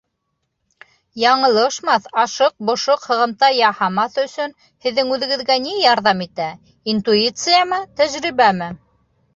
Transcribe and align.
Яңылышмаҫ, 1.23 2.07
ашыҡ-бошоҡ 2.21 3.05
һығымта 3.11 3.51
яһамаҫ 3.57 4.19
өсөн 4.25 4.57
һеҙҙең 4.87 5.13
үҙегеҙгә 5.19 5.61
ни 5.69 5.77
ярҙам 5.85 6.27
итә: 6.29 6.53
интуициямы, 6.97 7.83
тәжрибәме? 8.03 8.75